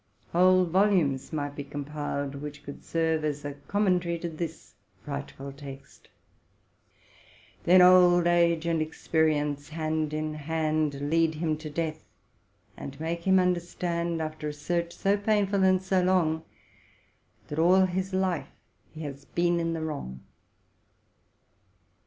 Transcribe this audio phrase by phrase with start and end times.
[0.31, 3.99] Whole 162 TRUTH AND FICTION volumes might be compiled, which could serve as a commen
[4.01, 4.73] tary to this
[5.05, 6.09] frightful text:—
[7.65, 12.03] "Then old age and experience, hand in hand, Lead him to death,
[12.75, 16.45] and make him understand, After a search so painful and so long,
[17.49, 18.49] That all his life
[18.89, 20.21] he has been in the wrong."